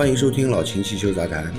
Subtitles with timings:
[0.00, 1.52] 欢迎收听老秦汽修杂谈，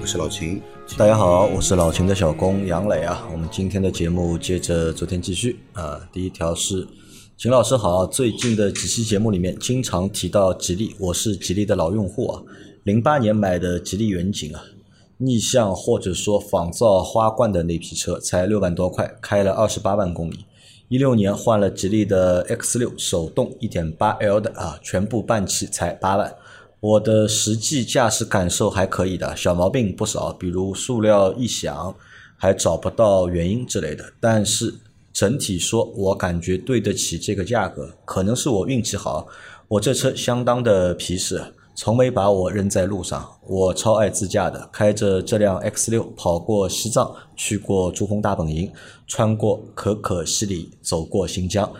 [0.00, 0.60] 我是老秦。
[0.98, 3.28] 大家好，我是老秦的小工杨磊啊。
[3.30, 6.00] 我们今天的节目接着昨天继续啊。
[6.12, 6.84] 第一条是
[7.36, 12.42] 秦老师好，最近的几期节目里面经常提到吉利，我是吉利的老用户啊。
[12.82, 14.64] 零八年买的吉利远景啊，
[15.18, 20.44] 逆向或者说仿造花冠的那批车，才六万多块，开了二十八万公里。
[20.88, 26.34] 一六年换了吉利的 X 六手动一点八 L 的啊，全部半期才八万。
[26.80, 31.94] 我的实际驾驶感受还可以的，小毛病不少，比如塑料异响，
[32.36, 34.04] 还找不到原因之类的。
[34.20, 34.74] 但是
[35.12, 39.26] 整体说，我感觉对得起这个价格，可能是我运气好，
[39.68, 41.42] 我这车相当的皮实。
[41.78, 48.72] 从没把我扔在路上，我超爱自驾的，开着这辆 X 六跑过西藏，去过珠峰大本营，
[49.06, 51.70] 穿过可可西里，走过新疆，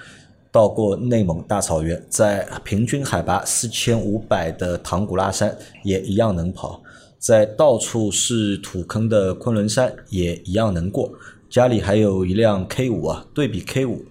[0.57, 5.55] 到过内蒙大草原，在平均海拔四千五百的唐古拉山
[5.85, 6.83] 也一样能跑，
[7.19, 11.13] 在到处是土坑的昆仑山也一样能过。
[11.51, 14.07] 家里还有一辆 K 五啊，对比 K 五，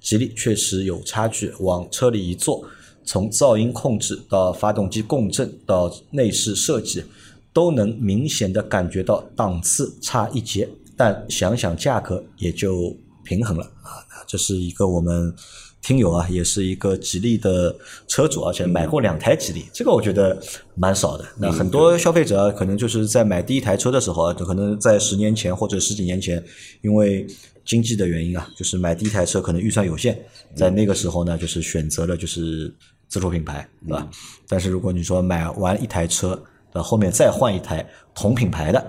[0.00, 2.64] 吉利确实有差距，往车里一坐。
[3.04, 7.04] 从噪音控制到发动机共振到内饰设计，
[7.52, 14.00] 都能明显的感觉到档次差一截，但想想价格也就平衡了啊！
[14.26, 15.34] 这是一个我们
[15.82, 17.74] 听友啊，也是一个吉利的
[18.06, 20.40] 车主，而且买过两台吉利，这个我觉得
[20.74, 21.24] 蛮少的。
[21.36, 26.42] 那很多消费者可能就是在买第一台车的时候啊，可能在十年前或者十几年前，
[26.82, 27.26] 因为
[27.64, 30.18] 经济的原因啊，就是买第一台车可能预算有限，
[30.54, 32.74] 在那个时候呢，就是选择了就是。
[33.12, 34.08] 自主品牌，对吧？
[34.46, 36.40] 但是如果你说买完一台车，
[36.72, 38.80] 那后面再换一台同品牌的，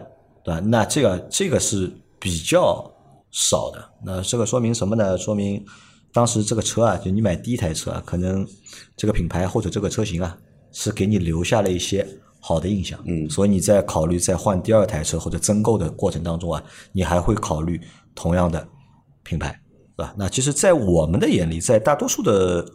[0.44, 0.62] 对吧？
[0.64, 2.88] 那这个这个是比较
[3.32, 3.84] 少的。
[4.06, 5.18] 那这个说明什么呢？
[5.18, 5.66] 说明
[6.14, 8.48] 当时这个车啊，就你买第一台车啊，可能
[8.96, 10.38] 这个品牌或者这个车型啊，
[10.72, 12.08] 是给你留下了一些
[12.40, 13.00] 好的印象。
[13.06, 17.80] 嗯，所以你在考虑再换第二台车或者增购的过程当中啊，你还会考虑
[18.14, 18.68] 同样的
[19.24, 19.60] 品牌，
[19.96, 20.14] 对吧？
[20.18, 22.66] 那其实，在我们的眼里，在大多数的。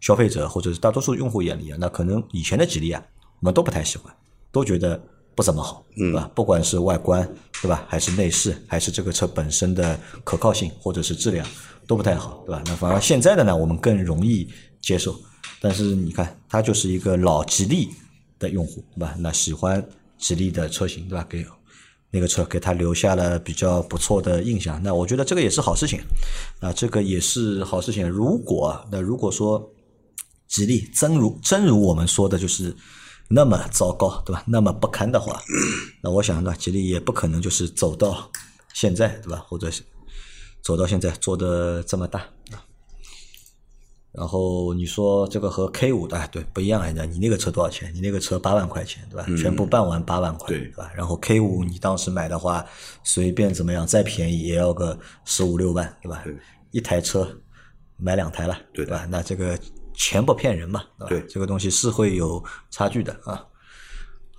[0.00, 3.04] 消费者或者是大多数用户眼里啊，那可能以前的吉利啊，
[3.40, 4.10] 我们都不太喜欢，
[4.50, 4.98] 都觉得
[5.34, 6.30] 不怎么好，对吧？
[6.34, 7.22] 不管是外观，
[7.60, 7.84] 对吧？
[7.86, 11.46] 还是内饰，还是这个车本身的可靠性或者是质量，
[11.90, 12.62] 都不太好，对吧？
[12.66, 14.48] 那反而现在的呢，我们更容易
[14.80, 15.20] 接受。
[15.60, 17.90] 但是你看，他就是一个老吉利
[18.38, 19.16] 的用户，对吧？
[19.18, 19.84] 那喜欢
[20.16, 21.26] 吉利的车型，对吧？
[21.28, 21.44] 给
[22.12, 24.80] 那个车给他留下了比较不错的印象。
[24.80, 25.98] 那我觉得这个也是好事情，
[26.60, 28.08] 啊，这个也是好事情。
[28.08, 29.68] 如果那如果说，
[30.46, 32.72] 吉利真如真如我们说的，就是
[33.28, 34.44] 那么糟糕，对吧？
[34.46, 35.42] 那么不堪的话，
[36.00, 38.30] 那我想呢，吉利也不可能就是走到
[38.74, 39.44] 现在，对吧？
[39.48, 39.82] 或者是
[40.62, 42.24] 走到现在做的这么大。
[44.12, 46.82] 然后你说这个和 K 五的，对，不一样。
[46.94, 47.94] 家你那个车多少钱？
[47.94, 49.24] 你那个车八万块钱，对吧？
[49.40, 50.90] 全部办完八万块，对吧？
[50.94, 52.66] 然后 K 五你当时买的话，
[53.04, 56.24] 随便怎么样，再便宜也要个十五六万，对吧？
[56.70, 57.40] 一台车
[57.96, 59.06] 买两台了，对吧？
[59.10, 59.58] 那这个。
[59.92, 63.44] 钱不骗人嘛，对这个东西是会有差距的啊。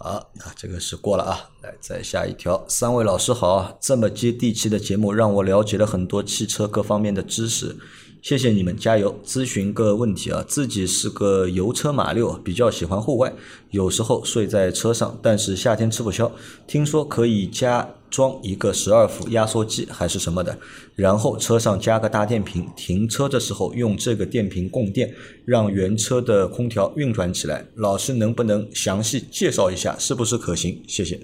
[0.01, 1.49] 好，那这个是过了啊。
[1.61, 2.65] 来，再下一条。
[2.67, 7.77] 三位老师好，这么接地气的节目让我了解了很多汽车各方面的知识。
[8.21, 9.19] 谢谢你们，加油！
[9.25, 13.33] 咨询个问题啊，自己是个油车马六，比较喜欢户外，
[13.71, 16.31] 有时候睡在车上，但是夏天吃不消。
[16.67, 20.59] 听说可以加装一个十二伏压缩机还是什么的，
[20.95, 27.65] 然后车上加个大电瓶，停车的时候用这个电瓶供电，让原车的空调运转起来。
[27.73, 30.83] 老师能不能详细介绍一下，是不是可行？
[30.87, 31.19] 谢谢。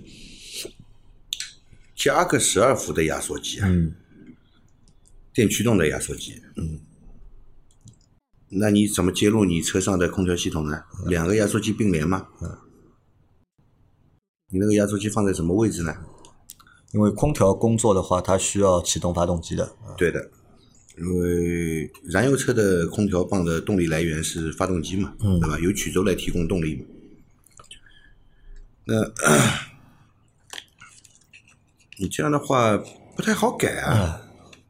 [1.96, 3.68] 加个十二伏的压缩机啊？
[3.70, 3.94] 嗯。
[5.32, 6.34] 电驱动的压缩机。
[6.56, 6.80] 嗯。
[8.50, 10.82] 那你怎么接入你车上的空调系统呢？
[11.08, 12.28] 两个压缩机并联吗？
[12.42, 12.58] 嗯。
[14.50, 15.94] 你那个压缩机放在什么位置呢？
[16.94, 19.76] 因为空调工作的话，它需要启动发动机的。
[19.98, 20.32] 对的，
[20.98, 25.60] 因为燃油车的空调泵的动力来源是发动机嘛，对吧？
[25.60, 26.88] 由曲轴来提供动力。
[28.86, 28.96] 那
[32.00, 32.78] 你这样的话
[33.18, 34.22] 不太好改啊，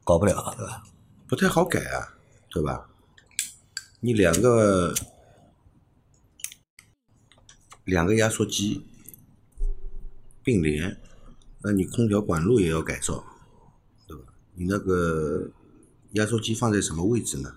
[0.03, 0.83] 搞不了，对吧？
[1.27, 2.17] 不太好改啊，
[2.49, 2.86] 对吧？
[3.99, 4.93] 你两个
[7.83, 8.83] 两个压缩机
[10.43, 10.97] 并联，
[11.63, 13.23] 那你空调管路也要改造，
[14.07, 14.23] 对吧？
[14.53, 15.49] 你那个
[16.11, 17.55] 压缩机放在什么位置呢？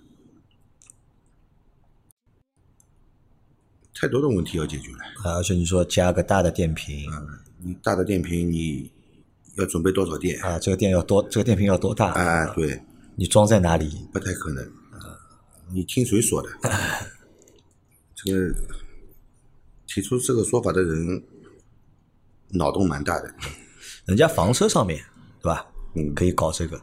[3.95, 4.99] 太多的问题要解决了。
[5.23, 7.07] 啊，而且你说加个大的电瓶，
[7.59, 8.91] 你大的电瓶你
[9.57, 10.41] 要准备多少电？
[10.43, 12.13] 啊，这个电要多，这个电瓶要多大？
[12.13, 12.83] 啊，对，
[13.17, 14.09] 你装在哪里？
[14.11, 14.80] 不太可能。
[15.73, 16.49] 你听谁说的？
[18.15, 18.55] 这个
[19.87, 21.23] 提出这个说法的人
[22.51, 23.33] 脑洞蛮大的。
[24.05, 25.03] 人家房车上面，
[25.41, 25.67] 对吧？
[25.95, 26.77] 嗯可以搞这个，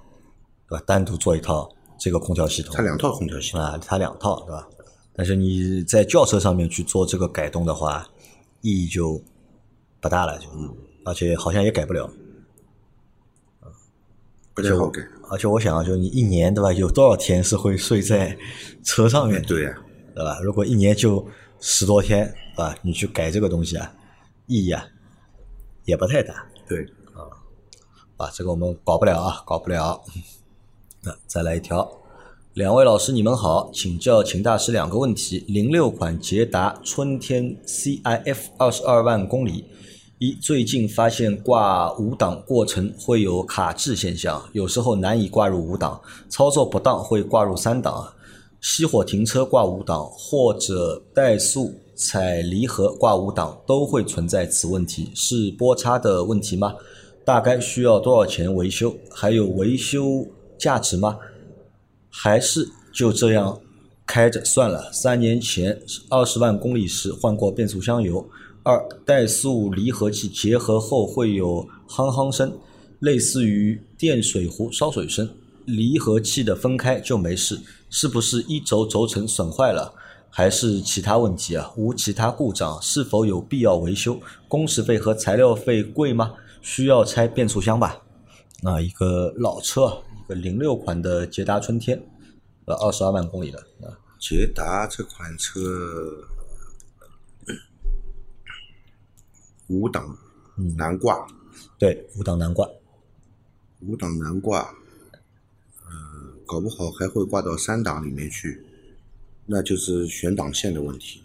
[0.67, 0.83] 对吧？
[0.85, 1.69] 单独做一套
[1.99, 4.67] 这个空调系统它，两套空调系统，啊，它两套，对吧？
[5.13, 8.07] 但是你在轿车上面去做这个改动的话，
[8.61, 9.21] 意义就
[9.99, 10.47] 不大了，就，
[11.05, 12.09] 而且好像也改不了。
[14.57, 14.99] 不太好改。
[15.29, 18.35] 而且我想啊，就你一年对吧，有多少天是会睡在
[18.83, 19.77] 车上面，对呀、
[20.15, 20.39] 对吧？
[20.41, 21.23] 如果一年就
[21.59, 22.25] 十多天，
[22.55, 22.75] 对吧？
[22.81, 23.93] 你去改这个东西啊，
[24.47, 24.83] 意义啊
[25.85, 26.47] 也不太大。
[26.67, 26.83] 对，
[28.17, 30.01] 啊，这个我们搞不了啊，搞不了。
[31.03, 31.87] 那再来一条，
[32.53, 39.65] 两位老师你们好，请教秦大师两个问题：零六款捷达春天 CIF 二十二万公里，
[40.19, 48.11] 一最近发现挂五档过程会有卡滞现象，有时候难以挂入五档，操作不当会挂入三档，
[48.59, 56.73] 熄火停车挂五档或者怠速踩离合挂五档都会存在此问题，是波差的问题吗？
[57.23, 58.95] 大概需要多少钱维修？
[59.11, 60.25] 还有维修
[60.57, 61.19] 价值吗？
[62.09, 63.61] 还是就这样
[64.07, 64.91] 开着算了？
[64.91, 65.79] 三年前
[66.09, 68.27] 二十万公里时换过变速箱油。
[68.67, 72.51] 二怠速离合器结合后会有夯夯声，
[72.99, 75.29] 类似于电水壶烧水声。
[75.63, 77.57] 离合器的分开就没事，
[77.89, 79.93] 是不是一轴轴承损坏了？
[80.29, 81.71] 还是其他问题啊？
[81.77, 84.19] 无其他故障，是否有必要维修？
[84.49, 86.33] 工时费和材料费贵吗？
[86.61, 88.01] 需要拆变速箱吧？
[88.61, 91.97] 那一个老车，一个零六款的捷达春天，
[92.65, 95.61] 呃，二十二万公里的啊，捷达这款车
[99.67, 100.17] 五档
[100.75, 101.27] 难挂，
[101.77, 102.67] 对，五档难挂，
[103.81, 104.59] 五档难挂，
[105.85, 105.91] 呃，
[106.45, 108.65] 搞不好还会挂到三档里面去，
[109.45, 111.23] 那就是选档线的问题。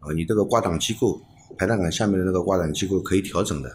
[0.00, 1.20] 啊，你这个挂档机构，
[1.56, 3.74] 排档杆下面的那个挂档机构可以调整的，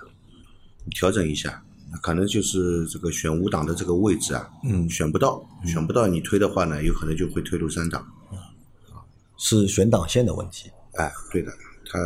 [0.86, 1.64] 你调整一下，
[2.02, 8.08] 可能就是这个选五档的这个位置啊，嗯选不到，选不到你推的话呢，有可能就会推入三档。
[9.36, 10.72] 是选档线的问题。
[10.94, 11.52] 哎，对的，
[11.88, 12.00] 它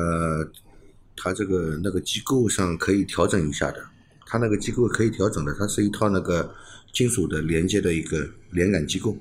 [1.17, 3.83] 它这个那个机构上可以调整一下的，
[4.25, 6.53] 它那个机构可以调整的，它是一套那个
[6.93, 9.17] 金属的连接的一个连杆机构，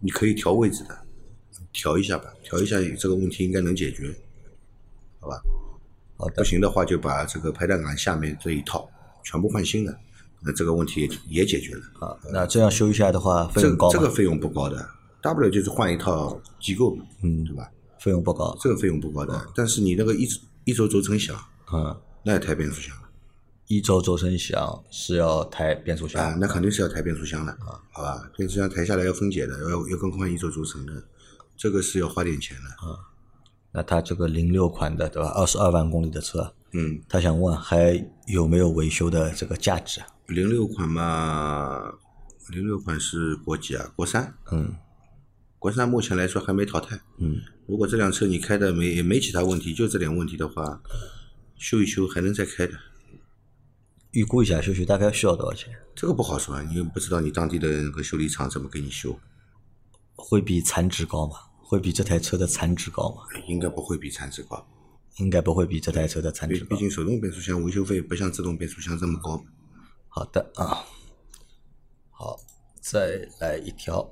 [0.00, 0.98] 你可以调位置的，
[1.72, 4.12] 调一下吧，调一下这个问题应该能解决，
[5.20, 5.40] 好吧？
[6.16, 8.90] 好的，不行的话就把这个排档杆下面这一套
[9.22, 9.96] 全部换新的，
[10.40, 11.82] 那这个问题也也解决了。
[12.00, 13.92] 啊，那这样修一下的话，费这用高吗？
[13.92, 14.88] 这个费用不高的，
[15.22, 17.70] 大不了就是换一套机构嘛，嗯对吧？
[18.00, 18.56] 费用不高。
[18.60, 20.26] 这个费用不高的，但是你那个一
[20.68, 21.34] 一轴轴承响，
[21.72, 23.08] 嗯，那要抬变速箱了
[23.68, 26.22] 一周轴承响是要抬变速箱。
[26.22, 28.30] 啊，那肯定是要抬变速箱的，啊好吧？
[28.36, 31.02] 变速箱抬下来要分解的，要要更换一轴轴承的，
[31.56, 32.86] 这个是要花点钱的。
[32.86, 33.00] 啊
[33.72, 35.30] 那他这个零六款的对吧？
[35.30, 40.06] 二十二万公里的车，嗯，他想问还有没有维修的这个价值啊？
[40.26, 41.94] 零六款嘛，
[42.50, 43.90] 零六款是国几啊？
[43.96, 44.74] 国三，嗯
[45.58, 47.00] 国三目前来说还没淘汰。
[47.18, 50.80] 嗯，如果这辆车你开的没也没其他问题，就这点问题的话，
[51.56, 52.74] 修一修还能再开的。
[54.12, 55.74] 预估一下修修大概需要多少钱？
[55.94, 59.18] 这个不好说，你又不知道你当地的那个修理厂怎么给你修，
[60.14, 61.36] 会比残值高吗？
[61.60, 63.22] 会比这台车的残值高吗？
[63.48, 64.66] 应该不会比残值高。
[65.16, 66.76] 应该不会比这台车的残值高毕。
[66.76, 69.44] 竟手动变速箱维修费不像自动变速箱这么高。
[70.08, 70.86] 好的啊，
[72.10, 72.38] 好，
[72.80, 74.08] 再来一条。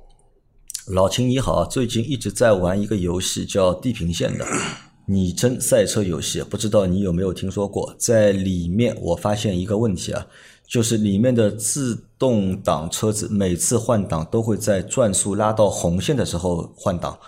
[0.89, 4.47] 老秦你好，最近一直在玩一个游戏叫《地平线》 的
[5.07, 7.93] 拟真赛车游戏，不知道你有没有听说过？
[7.99, 10.25] 在里面我发现一个问题啊，
[10.65, 17.19] 就是里面的自动挡车子每次换挡都会在转速拉到红线的时候换挡，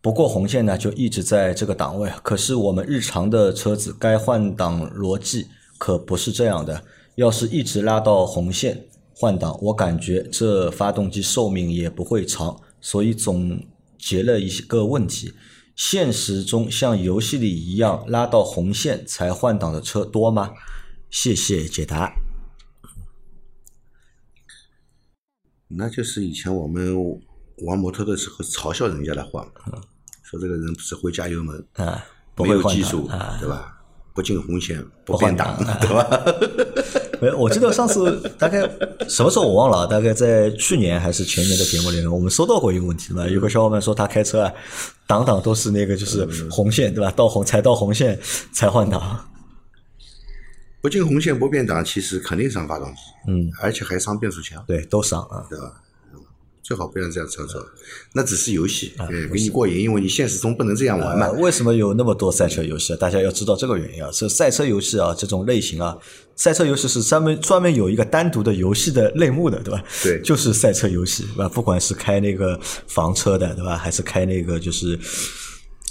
[0.00, 2.10] 不过红线呢就一直在这个档位。
[2.24, 5.46] 可是我们日常的车子该换挡逻辑
[5.78, 6.82] 可不是这样的，
[7.14, 12.60] 要是一直拉到红线换挡，我感觉这发动机寿命也不会长。
[12.80, 13.66] 所以总
[13.98, 15.34] 结了一个问题：
[15.74, 20.52] 现实中像游戏里一样拉到红线才换挡的车多吗？
[21.10, 22.12] 谢谢解答。
[25.68, 26.96] 那就是以前我们
[27.58, 29.80] 玩摩托的时候嘲笑人家的话嘛，
[30.22, 32.04] 说这个人只会加油门，啊，
[32.34, 33.74] 不没会技术，啊，对吧？
[34.14, 37.07] 不进红线，不变换挡挡，对吧？
[37.20, 38.60] 没，我记得上次大概
[39.08, 44.52] 什么时候我忘了，大概在去年还是前年的节目里面，我们收到过一个问题嘛，有个小伙伴说他开车啊，
[45.06, 47.10] 挡挡都是那个就是红线对吧？
[47.10, 48.18] 到红才到红线
[48.52, 49.24] 才换挡。
[50.80, 55.72] 不进红线不变档，其实肯定伤发动机，嗯，而且还伤变速箱，对，都伤啊，对吧？
[56.68, 57.66] 最好不要这样操作，
[58.12, 61.30] 那只是游戏，嗯，给你过瘾，因为你现实中不能这样玩嘛。
[61.30, 62.94] 为什么有那么多赛车游戏？
[62.96, 64.10] 大家要知道这个原因啊。
[64.12, 65.96] 这赛车游戏啊，这种类型啊，
[66.36, 69.82] 赛车游戏是专门专门有一个单独的游戏的类目的，对吧？
[70.02, 71.48] 对，就是赛车游戏，对吧？
[71.48, 73.74] 不管是开那个房车的，对吧？
[73.74, 74.98] 还是开那个就是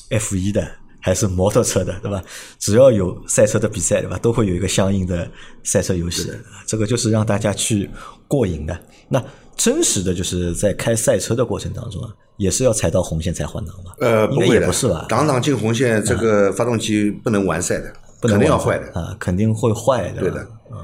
[0.09, 0.61] F 一的，
[1.07, 2.21] 还是摩托车的，对吧？
[2.59, 4.19] 只要有赛车的比赛，对吧？
[4.21, 5.25] 都会有一个相应的
[5.63, 6.29] 赛车游戏。
[6.65, 7.89] 这个就是让大家去
[8.27, 8.77] 过瘾的。
[9.07, 9.23] 那
[9.55, 13.93] 真实的就是在开赛车的过程当中啊，也是要踩到红线才换挡吗？
[13.99, 15.05] 呃，应该也不是吧？
[15.07, 20.19] 挡挡进红线，这个发动机不能完赛的，肯定要坏的啊，肯定会坏的。
[20.19, 20.77] 对的，嗯，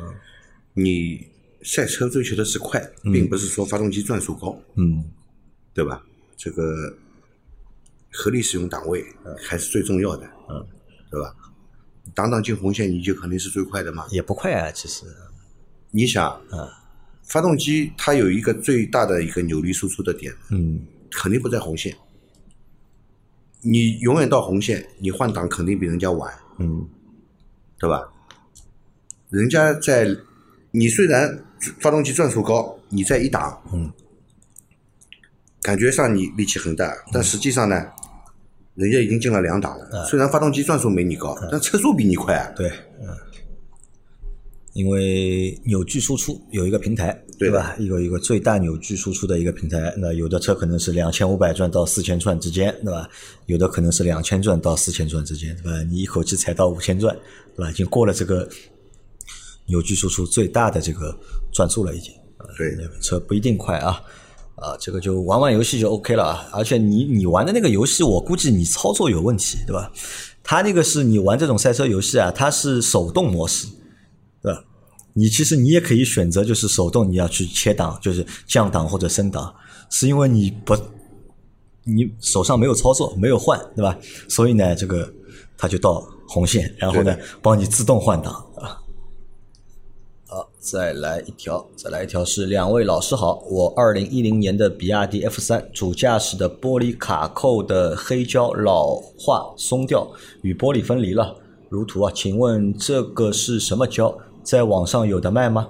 [0.74, 1.20] 你
[1.64, 5.04] 赛车追求的是快，并不是说发动机转速高，嗯，
[5.74, 6.02] 对吧？
[6.38, 6.62] 这个
[8.14, 9.04] 合理使用档位
[9.44, 10.66] 还是最重要的，嗯，
[11.12, 11.36] 对吧？
[12.14, 14.06] 挡档进红线，你就肯定是最快的嘛？
[14.12, 15.06] 也不快啊，其实。
[15.92, 16.68] 你想，嗯。
[17.26, 21.96] 发动机它有一个最大的一个扭力输出的点，嗯，肯定不在红线。
[23.62, 26.86] 你永远到红线，你换挡肯定比人家晚，嗯，
[27.80, 28.12] 对吧？
[29.30, 30.06] 人家在
[30.72, 31.46] 你虽然
[31.80, 33.90] 发动机转速高，你在一档，嗯，
[35.62, 37.90] 感觉上你力气很大，但实际上呢，
[38.76, 40.06] 人家已经进了两档了。
[40.06, 42.52] 虽然发动机转速没你高，但车速比你快啊。
[42.56, 42.70] 对，
[43.02, 43.08] 嗯。
[44.74, 47.76] 因为扭矩输出有一个平台，对吧？
[47.78, 53.08] 一个一个最大扭矩输出的一个平台，那有的车可能是两千五百转到四千转之间，对吧？
[53.46, 55.84] 有的可能是两千转到四千转之间，对吧？
[55.84, 57.16] 你一口气踩到五千转，
[57.56, 57.70] 对吧？
[57.70, 58.50] 已经过了这个
[59.68, 61.16] 扭矩输出最大的这个
[61.54, 62.12] 转速了，已经。
[62.58, 64.02] 对，车不一定快啊，
[64.56, 66.48] 啊，这个就玩玩游戏就 OK 了啊。
[66.52, 69.92] 而且你你玩的那个游戏，我估计你操作有问题，对吧？
[70.44, 73.68] 它那个是你玩这种赛车游戏啊，它是手动模式。
[74.42, 74.62] 对吧？
[75.14, 79.56] 你其实你也可以选择，就是手动你要去切档，就是降档或者升档，
[79.90, 80.76] 是因为你不，
[81.86, 83.98] 你手上没有操作，没有换，对吧？
[84.28, 85.10] 所以呢，这个
[85.58, 88.83] 它就到红线，然后呢，帮你自动换挡啊。
[90.64, 100.10] 再来一条，再来一条是两位老师好，我二零一零年的比亚迪 F 三主驾驶的玻璃卡扣的黑胶老化松掉，
[100.42, 101.36] 与玻璃分离了，
[101.68, 104.18] 如图啊，请问这个是什么胶？
[104.42, 105.68] 在网上有的卖吗？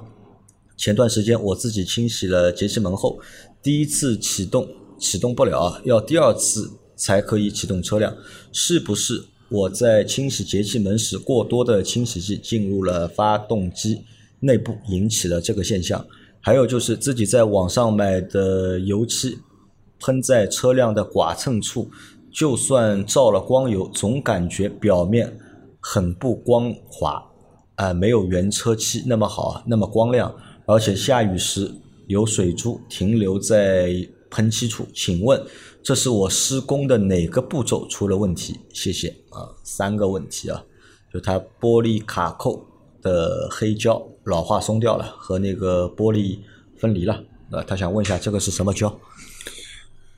[0.77, 3.17] 前段时间我自己清洗了节气门后，
[3.63, 4.67] 第一次启动
[4.99, 8.15] 启动不了啊，要第二次才可以启动车辆，
[8.51, 14.03] 是不是我在清洗节气门时过多的清洗剂进入了发动机
[14.43, 16.05] 内部，引起了这个现象？
[16.41, 19.39] 还有就是自己在网上买的油漆
[19.99, 21.89] 喷在车辆的剐蹭处，
[22.29, 25.39] 就算照了光油，总感觉表面
[25.79, 27.23] 很不光滑。
[27.75, 30.35] 啊，没有原车漆那么好，那么光亮，
[30.67, 31.73] 而且下雨时
[32.07, 33.91] 有水珠停留在
[34.29, 34.85] 喷漆处。
[34.93, 35.41] 请问
[35.81, 38.59] 这是我施工的哪个步骤出了问题？
[38.73, 40.63] 谢谢啊，三个问题啊，
[41.11, 42.63] 就它玻璃卡扣
[43.01, 46.39] 的黑胶老化松掉了，和那个玻璃
[46.77, 48.87] 分离了呃，他想问一下这个是什么胶？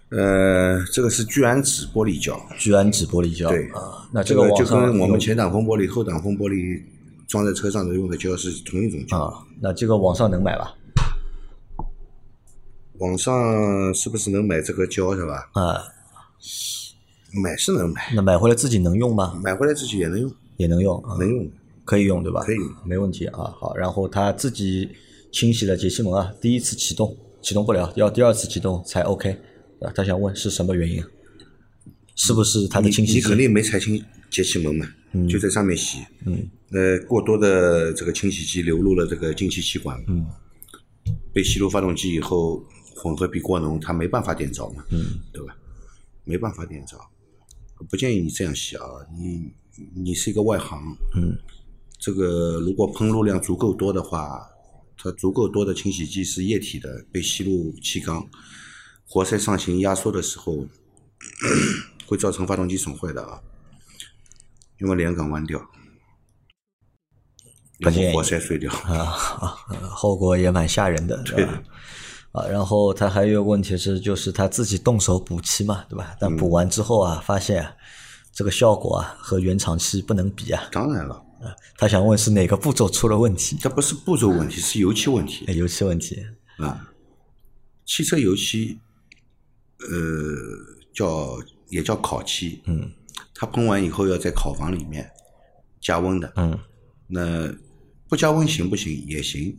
[0.09, 3.49] 呃，这个是聚氨酯玻璃胶，聚氨酯玻璃胶。
[3.49, 6.81] 对啊，那这个就跟我们前挡风玻璃、后挡风玻璃。
[7.27, 10.75] 装在车上的用的胶是同一种胶啊，那这个网上能买吧？
[12.99, 15.49] 网上是不是能买这个胶是吧？
[15.53, 15.81] 啊，
[17.43, 18.13] 买是能买。
[18.13, 19.41] 那买回来自己能用吗？
[19.43, 21.49] 买回来自己也能用，也能用，能用，
[21.85, 22.41] 可以用对吧？
[22.41, 23.43] 可以，没问题啊。
[23.57, 24.89] 好，然后他自己
[25.31, 29.31] 清洗了节气门啊，第一次启动启动不了，要第二次启动才 OK
[29.79, 29.91] 啊。
[29.95, 31.01] 他想问是什么原因？
[32.15, 34.87] 是不是他的清洗你肯定没拆清节气门嘛？
[35.29, 35.99] 就在上面洗。
[36.25, 36.49] 嗯。
[36.71, 40.25] 呃，过多的这个清洗剂流入了这个进气气管，嗯，
[41.31, 42.65] 被吸入发动机以后，
[42.95, 45.55] 混合比过浓，它没办法点着嘛，嗯，对吧？
[46.25, 46.97] 没办法点着，
[47.89, 48.83] 不建议你这样洗啊！
[49.15, 49.53] 你
[49.93, 50.81] 你是一个外行，
[51.15, 51.37] 嗯，
[51.99, 54.49] 这个如果喷入量足够多的话，
[54.97, 58.27] 它足够多的清洗剂是液体的，被吸入气缸，
[59.07, 60.65] 活塞上行压缩的时候，
[62.05, 63.39] 会造成发动机损坏的啊，
[64.79, 65.59] 因为连杆弯掉。
[67.81, 69.05] 不建议活塞碎掉啊，
[69.91, 71.61] 后果也蛮吓人的，对吧？
[72.31, 76.15] 啊，然后他还有个问题是，就是他自己动手补漆嘛，对吧？
[76.19, 77.67] 但补完之后啊，发现
[78.31, 80.69] 这个效果啊和原厂漆不能比啊。
[80.71, 81.21] 当然了，
[81.77, 83.57] 他想问是哪个步骤出了问题？
[83.59, 86.25] 这不是步骤问题，是油漆问题哎油漆问题。
[86.57, 86.91] 啊。
[87.85, 88.79] 汽车油漆，
[89.79, 89.87] 呃，
[90.93, 91.37] 叫
[91.69, 92.91] 也叫烤漆，嗯
[93.33, 95.09] 它喷完以后要在烤房里面
[95.79, 96.33] 加温的。
[96.37, 96.57] 嗯
[97.07, 97.53] 那
[98.09, 99.05] 不加温行不行？
[99.05, 99.55] 也行。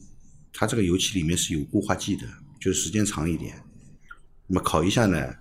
[0.53, 2.27] 它这个油漆里面是有固化剂的，
[2.61, 3.63] 就是时间长一点。
[4.49, 5.33] 那么烤一下呢，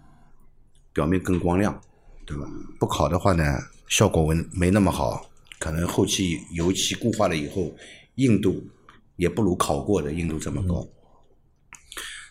[0.94, 1.82] 表面更光亮，
[2.25, 2.46] 对吧？
[2.80, 3.44] 不烤的话呢，
[3.88, 5.28] 效果没没那么好，
[5.60, 7.76] 可能后期油漆固化了以后，
[8.16, 8.68] 硬度
[9.16, 10.88] 也不如烤过的硬度这么高。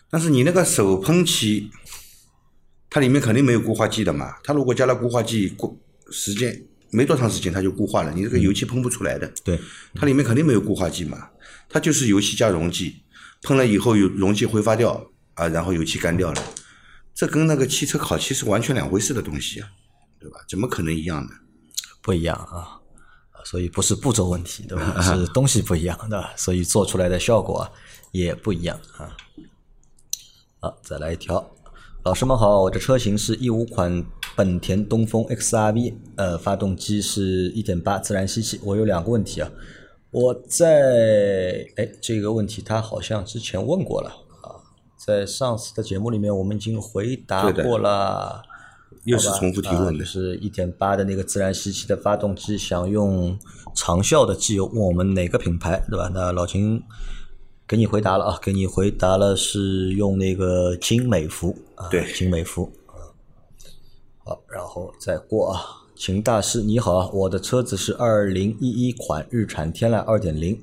[0.09, 1.69] 但是你那个手喷漆，
[2.89, 4.35] 它里面肯定没有固化剂的嘛。
[4.43, 9.27] 它如果加了固化剂，固时间没多长时间它就固化了，你这个油漆喷不出来的。
[9.43, 9.59] 对，
[9.95, 11.29] 它里面肯定没有固化剂嘛，
[11.67, 13.03] 它就是油漆加溶剂，
[13.41, 16.41] 喷了以后有溶剂挥发掉啊，然后油漆干掉了，
[17.13, 19.67] 这跟那个汽车烤漆是完全两回事的东西啊，
[20.19, 20.37] 对吧？
[20.47, 21.31] 怎么可能一样呢？
[22.01, 22.79] 不一样啊，啊
[23.45, 24.99] 所以不是步骤问题，对吧？
[25.01, 26.33] 是东西不一样，对吧？
[26.35, 27.71] 所以做出来的效果啊
[28.11, 29.15] 也不一样啊。
[30.59, 31.51] 好，再来一条。
[32.03, 34.03] 老师们好，我的车型是一五款
[34.35, 38.59] 本田东风 XRV，呃，发动机是一点八自然吸气。
[38.63, 39.49] 我有两个问题啊，
[40.11, 44.09] 我在哎这个问题他好像之前问过了
[44.41, 44.61] 啊，
[44.97, 48.43] 在上次的节目里面我们已经回答过了。
[49.03, 53.37] 又是重复提问就是一点八的那个自然吸气的发动机，想用
[53.75, 56.09] 长效的机油，问我们哪个品牌，对吧？
[56.13, 56.81] 那老秦
[57.67, 63.13] 给你回答了啊，给你回答了是用那个金美孚啊，对金美孚啊。
[64.23, 65.61] 好，然后再过啊，
[65.95, 70.59] 秦大师你好啊，我的车子是二零一一款日产天籁二点零。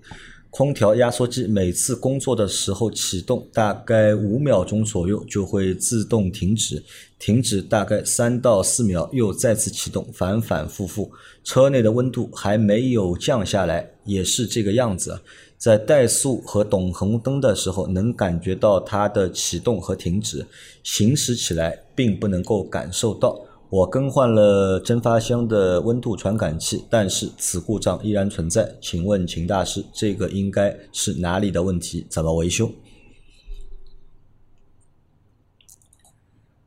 [0.52, 6.84] 空调压缩机每次工作的时候启动，大概五秒钟左右就会自动停止，
[7.18, 11.10] 停止大概三到四秒又再次启动，反反复复。
[11.42, 15.18] 车内的温度还没有降下来，也是这个样子。
[15.56, 20.44] 在怠速和等红灯的时候，能感觉到它的启动和停止，
[20.82, 23.42] 行驶起来并不能够感受到。
[23.72, 28.76] 我更换了蒸发箱的温度传感器，但是此故障依然存在。
[28.82, 32.06] 请问秦大师，这个应该是哪里的问题？
[32.10, 32.70] 怎么维修？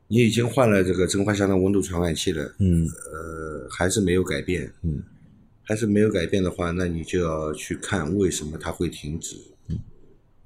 [0.07, 5.03] 你已经换了这个蒸发箱的温度传感器了，嗯呃，还是没有改变，嗯，
[5.61, 9.35] 还是没有改变的话，那你就要去看为什么它会停止，
[9.67, 9.77] 嗯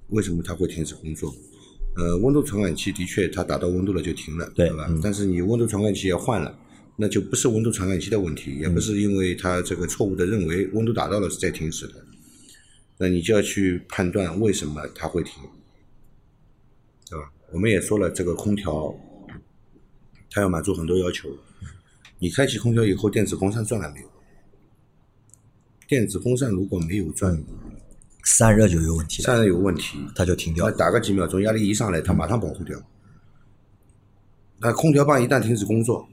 [0.10, 1.34] 为什么它会停止工作？
[1.96, 4.54] 呃，温度传感器的确它达到温度了就停了，吧？
[4.56, 6.58] 对嗯但是你温度传感器也换了，
[6.96, 11.96] 那就不是温度传感器的问题，也不是因为它这个错误的认为温度达到了是在停止的，
[12.98, 15.44] 那你就要去判断为什么它会停，
[17.10, 17.32] 对吧？
[17.52, 18.96] 我们也说了，这个空调
[20.32, 21.30] 它要满足很多要求，
[22.20, 24.08] 你开启空调以后，电子风扇转了没有？
[25.88, 27.44] 电子风扇如果没有转，
[28.38, 30.72] 散热就有问题了，散热有问题，它就停掉了。
[30.72, 32.80] 打个几秒钟，压力一上来，它马上保护掉。
[34.60, 36.08] 那空调棒一旦停止工作，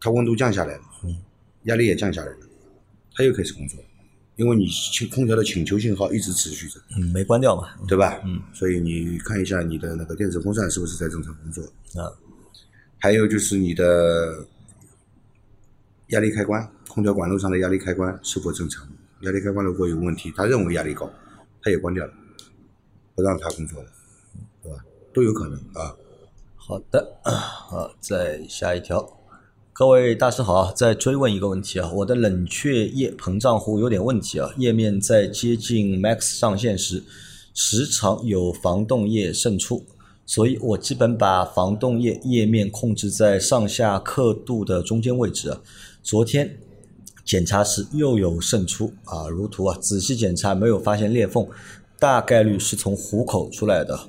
[0.00, 0.82] 它温度降下来了，
[1.64, 2.38] 压力也降下来了，
[3.14, 3.80] 它又开始工作，
[4.36, 7.70] 因为你请空调的请求信号一直持续着，嗯，没关掉嘛。
[7.88, 8.20] 对吧？
[8.24, 11.64] 嗯，所以你看一下你的那个电子风扇是不是在正常工作，
[12.00, 12.12] 啊，
[12.98, 14.46] 还有就是你的
[16.08, 18.86] 压力开关，空调管路上的压力开关是否正常？
[19.22, 21.10] 压力开关如果有问题，他认为压力高，
[21.60, 22.12] 他也关掉了，
[23.14, 23.88] 不让它工作了，
[24.62, 24.78] 对吧？
[25.12, 25.96] 都有可能啊。
[26.56, 29.18] 好的，好，再下一条。
[29.72, 37.02] 各位大师好啊，再追问一个问题啊，我的冷却液膨胀壶有点问题啊，液面在接近 max 上限时，
[37.54, 39.84] 时常有防冻液渗出，
[40.26, 45.60] 所以我基本把防冻液液面控制在上下刻度的中间位置啊。
[46.02, 46.58] 昨天
[47.28, 51.46] 检查时又有渗出啊，如图啊，仔细检查没有发现裂缝，
[51.98, 54.08] 大概率是从壶口出来的。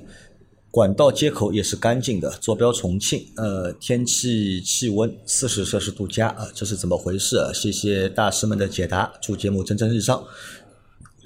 [0.70, 7.52] 管道接口也是干净的，坐标重庆，呃，天气气温四十摄氏度加啊，这是怎么回事啊？
[7.52, 10.24] 谢谢大师们的解答，祝节目蒸蒸日上，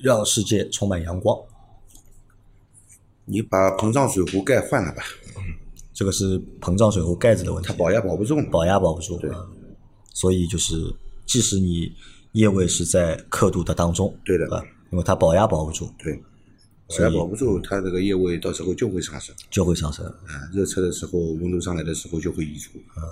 [0.02, 1.38] 让世界充满阳光。
[3.24, 5.04] 你把膨胀水壶盖换了吧，
[5.92, 8.34] 这个是膨胀水壶盖子的问题它，保压保不住。
[8.50, 9.20] 保压保不住，
[10.12, 10.74] 所以就是
[11.26, 11.92] 即使你
[12.32, 14.62] 液位是在刻度的当中，对的吧？
[14.90, 16.14] 因为它保压保不住，对，
[16.88, 19.34] 保压保不住，它这个液位到时候就会上升。
[19.50, 20.04] 就会上升。
[20.06, 22.78] 啊，热车的时候，温度上来的时候就会溢出。
[22.94, 23.10] 啊，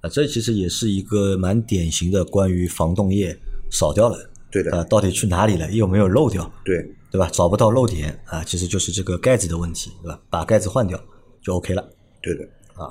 [0.00, 3.38] 啊这其实也是一个蛮典型的关于防冻液
[3.70, 5.70] 少掉了，对的啊，到底去哪里了？
[5.72, 6.50] 有没有漏掉？
[6.64, 6.76] 对，
[7.10, 7.28] 对吧？
[7.32, 10.20] 找不到漏点啊，其实就是这个盖子的问题，对吧？
[10.30, 11.00] 把盖子换掉
[11.42, 11.88] 就 OK 了。
[12.22, 12.44] 对的。
[12.74, 12.90] 啊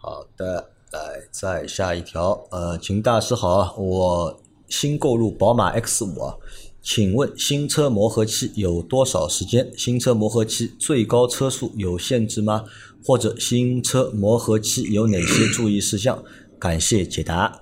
[0.00, 2.46] 好的，来再下一条。
[2.50, 6.36] 呃，秦大师好啊，我新购入宝马 X 五啊，
[6.82, 9.70] 请问新车磨合期有多少时间？
[9.76, 12.64] 新车磨合期最高车速有限制吗？
[13.04, 16.22] 或者新车磨合期有哪些注意事项？
[16.58, 17.60] 感谢解答。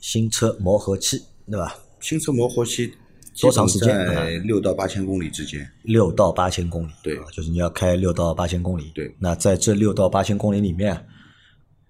[0.00, 1.76] 新车磨合期对吧？
[2.00, 2.94] 新车磨合期
[3.40, 5.70] 多长时间在六到八千公里之间。
[5.82, 8.90] 六到八千公里，对啊就是你要开六到八千公里。
[8.94, 11.06] 对那在这六到八千公里里面，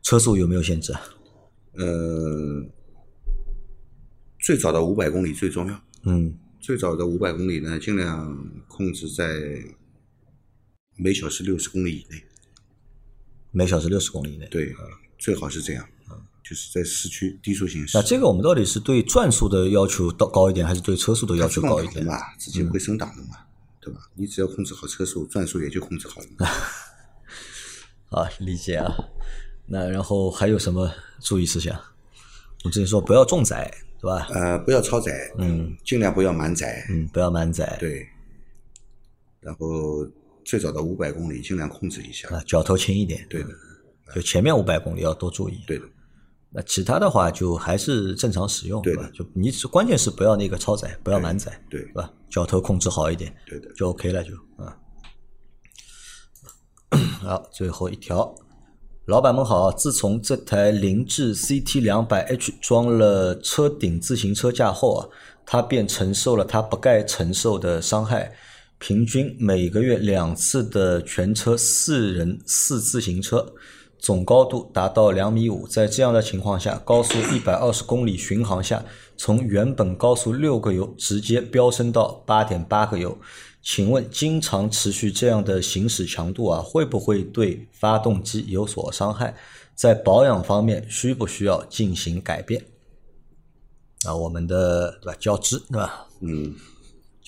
[0.02, 1.00] 车速有没有限制啊？
[1.74, 2.64] 呃，
[4.40, 5.82] 最早的五百公里最重要。
[6.04, 8.36] 嗯，最早的五百公里呢，尽量
[8.68, 9.24] 控制在
[10.96, 12.22] 每小时六十公里以内。
[13.50, 14.46] 每小时六十公里以内。
[14.46, 14.74] 对，
[15.18, 15.88] 最好是这样，
[16.50, 17.96] 就是在市区低速行驶。
[17.96, 22.04] 那这个我们到底是对转速的要求高高一点，还是对车速的要求高一点？
[22.04, 23.36] 嘛，自己会升档的嘛，
[23.80, 24.00] 对吧？
[24.16, 26.48] 你只要控制好车速，转速也就控制好了嘛。
[28.18, 28.92] 啊，理解啊。
[29.68, 31.80] 那然后还有什么注意事项？
[32.64, 34.26] 我之前说不要重载，对吧？
[34.34, 37.76] 呃，不要超载，嗯，尽量不要满载，嗯，不要满载。
[37.78, 38.04] 对。
[39.40, 40.04] 然后
[40.44, 43.24] 最早的五百公里尽量控制一下，啊，脚头轻一点。
[43.30, 43.50] 对的，
[44.16, 45.60] 就前面五百公里要多注意。
[45.64, 45.84] 对的，
[46.52, 49.08] 那其他的话就还是正常使用，对吧？
[49.14, 52.12] 就你只关键是不要那个超载，不要满载，对是吧？
[52.28, 53.72] 脚头控制好一点，对的。
[53.74, 54.76] 就 OK 了，就啊。
[57.22, 58.34] 好，最后一条，
[59.04, 65.08] 老板们好，自从这台凌志 CT 两百 H 装了车顶自行车架后啊，
[65.46, 68.32] 它便承受了它不该承受的伤害。
[68.78, 73.52] 平均每个月两次的全车四人四自行车，
[74.00, 75.68] 总高度达到两米五。
[75.68, 78.84] 在这样的情况下，高速一百二十公里巡航下，
[79.16, 83.16] 从原本高速六个油直接飙升到八点八个油。
[83.62, 89.36] 请问，经常持续这样的行驶强度啊，会不会对发动机有所伤害？
[89.74, 92.64] 在保养方面，需不需要进行改变？
[94.06, 96.06] 啊，我们的对吧，交织对吧？
[96.20, 96.54] 嗯，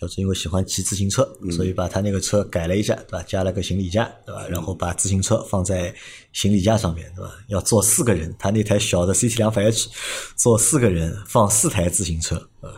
[0.02, 3.22] 就是因为喜欢骑自行车，所以把他那个车改了一下，对吧？
[3.22, 4.44] 加了个行李架，对吧？
[4.48, 5.94] 然后把自行车放在
[6.32, 7.30] 行李架上面，对吧？
[7.46, 9.88] 要坐四个人，他那台小的 CT 两百 H，
[10.36, 12.70] 坐四个人放四台自行车，呃，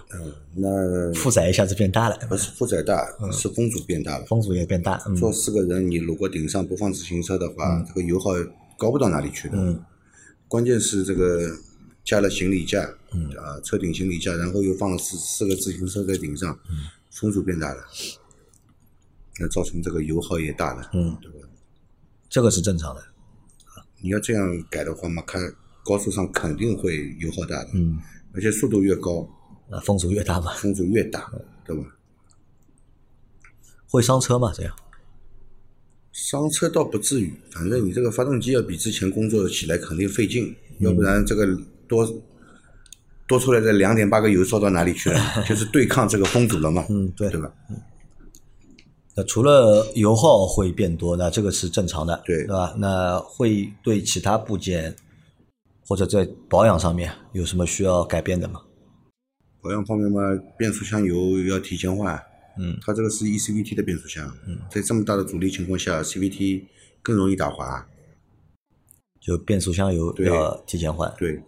[0.54, 4.26] 那负载一下子变大了，不是负载大，是风阻变大了。
[4.26, 8.32] 风阻也变大，嗯，坐四个人，你如果顶上不放自行车的话，这个油耗
[8.76, 9.56] 高不到哪里去的。
[9.56, 9.82] 嗯，
[10.46, 11.50] 关键是这个
[12.04, 16.76] 加了行李架，嗯啊，车顶行李架，然后又放了四四个自行车在顶上，嗯
[17.14, 17.84] 风阻变大了，
[19.38, 21.48] 那造成这个油耗也大了，嗯，对吧？
[22.28, 23.04] 这个是正常的，
[24.02, 25.40] 你要这样改的话嘛，看
[25.84, 27.98] 高速上肯定会油耗大的，嗯，
[28.32, 29.28] 而且速度越高，
[29.70, 31.32] 那风阻越大嘛，风阻越大，
[31.64, 31.84] 对吧？
[33.88, 34.52] 会伤车吗？
[34.52, 34.76] 这样，
[36.10, 41.46] 伤车倒不至于，反正你这个发动机要比之前工作起来肯定费劲，要不然这个
[41.86, 42.04] 多
[43.26, 45.20] 多出来的两点八个油烧到哪里去了？
[45.48, 47.52] 就是对抗这个风阻了嘛，嗯，对对吧？
[49.16, 52.74] 那除了油耗会变多，那这个是正常的，对对吧？
[52.78, 54.96] 那会对其他部件
[55.86, 58.60] 或者在保养上面有什么需要改变的吗？
[59.62, 60.20] 保养方面嘛，
[60.58, 62.20] 变速箱油要提前换，
[62.58, 66.64] 嗯，它这个是 E ECVT 的变速箱，嗯，在这么大的阻力情况下，CVT
[67.00, 67.86] 更容易打滑，
[69.20, 71.10] 就变速箱油对要提前换。
[71.16, 71.40] 对，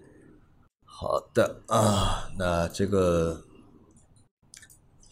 [0.98, 3.38] 好的啊，那这个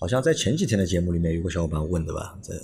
[0.01, 2.55] 好像在前几天的节目里面有个小伙伴问的吧，在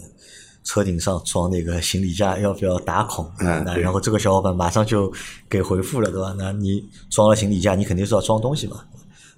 [0.65, 3.31] 车顶上装那个行李架要不要打孔？
[3.39, 5.13] 那嗯那然后这个小伙伴马上就
[5.51, 6.35] 给回复了，对吧？
[6.39, 8.83] 那你装了行李架，你肯定是要装东西嘛。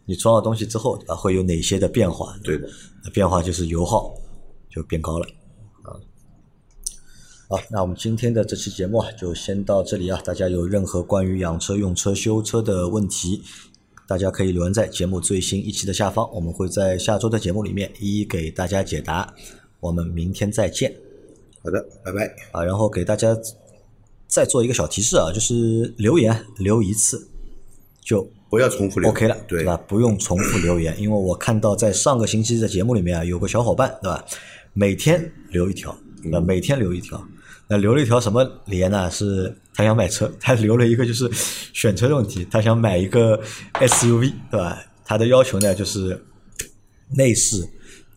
[0.05, 2.37] 你装了东西之后，啊，会有哪些的变化？
[2.45, 2.69] 对的，
[3.03, 4.15] 那变化就是油耗
[4.71, 5.27] 就变高了
[5.83, 5.99] 啊。
[7.49, 10.21] 好，那我们今天的这期节目啊，就先到这里啊。
[10.25, 13.43] 大家有任何关于养车、用车、修车的问题，
[14.13, 19.33] 大家可以留言在节目最新一期的下方，我们会在下周的节目里面一一给大家解答。
[19.81, 20.95] 我们明天再见
[21.65, 22.27] 好的，拜拜。
[22.51, 22.63] 啊！
[22.63, 23.35] 然后给大家
[24.27, 27.27] 再做一个小提示啊，就是留言留一次
[28.03, 29.79] 就不要重复留 OK 了，对吧？
[29.89, 34.23] 不用重复留言，因为我看到在上个星期的节目里面啊，有个小伙伴，对吧？
[34.75, 36.39] 每天留一条，对吧？
[36.39, 37.17] 每天留一条，
[37.73, 39.11] 那留了一条什么言呢？
[39.11, 41.27] 是他想买车，他留了一个就是
[41.73, 43.41] 选车的问题，他想买一个
[43.81, 44.79] SUV，对吧？
[45.07, 46.23] 他的要求呢就是
[47.17, 47.67] 内饰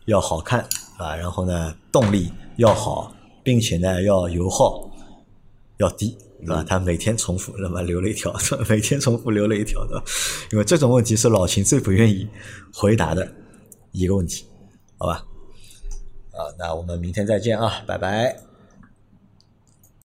[0.04, 0.60] 要好看，
[0.98, 4.90] 啊，然后呢动力要好，并且呢要油耗
[5.78, 6.62] 要低，对吧？
[6.68, 8.36] 他每天重复，那么留了一条，
[8.68, 10.02] 每天重复留了一条的，
[10.52, 12.28] 因为这种问题是老秦最不愿意
[12.74, 13.26] 回答的
[13.92, 14.44] 一个问题，
[14.98, 15.24] 好吧？
[16.32, 18.45] 啊，那我们明天再见啊，拜拜。